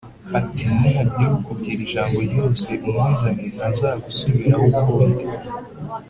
ati 0.39 0.65
“Nihagira 0.79 1.31
ukubwira 1.39 1.79
ijambo 1.87 2.17
ryose 2.29 2.69
umunzanire, 2.87 3.49
ntazagusubiraho 3.55 4.65
ukundi.” 4.81 5.25